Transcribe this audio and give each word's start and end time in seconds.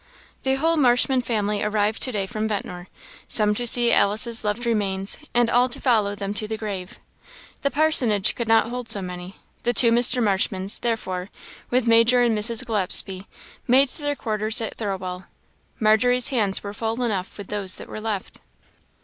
The 0.41 0.55
whole 0.55 0.77
Marshman 0.77 1.21
family 1.21 1.61
arrived 1.61 2.01
to 2.01 2.11
day 2.11 2.25
from 2.25 2.47
Ventnor; 2.47 2.87
some 3.27 3.53
to 3.53 3.67
see 3.67 3.91
Alice's 3.91 4.43
loved 4.43 4.65
remains, 4.65 5.17
and 5.31 5.47
all 5.47 5.69
to 5.69 5.79
follow 5.79 6.15
them 6.15 6.33
to 6.33 6.47
the 6.47 6.57
grave. 6.57 6.97
The 7.61 7.69
parsonage 7.69 8.33
could 8.33 8.47
not 8.47 8.69
hold 8.69 8.89
so 8.89 9.03
many; 9.03 9.35
the 9.61 9.73
two 9.73 9.91
Mr. 9.91 10.19
Marshmans, 10.23 10.79
therefore, 10.79 11.29
with 11.69 11.85
Major 11.85 12.21
and 12.23 12.35
Mrs. 12.35 12.65
Gillespie, 12.65 13.27
made 13.67 13.89
their 13.89 14.15
quarters 14.15 14.59
at 14.59 14.75
Thirlwall. 14.75 15.25
Margery's 15.79 16.29
hands 16.29 16.63
were 16.63 16.73
full 16.73 17.03
enough 17.03 17.37
with 17.37 17.49
those 17.49 17.75
that 17.77 17.87
were 17.87 18.01
left. 18.01 18.39